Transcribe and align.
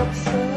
Dobrze. 0.00 0.49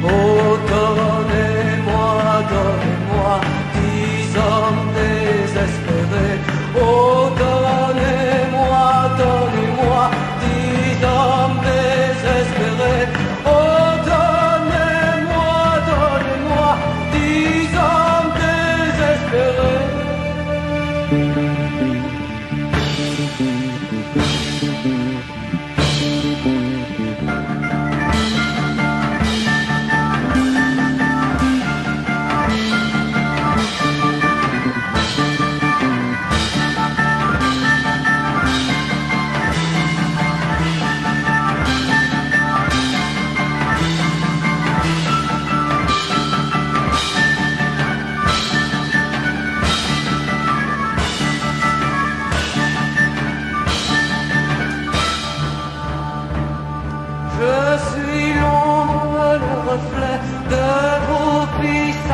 Oh. 0.00 0.37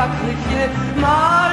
sacré 0.04 0.68
ma 1.00 1.43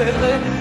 Hallelujah. 0.00 0.59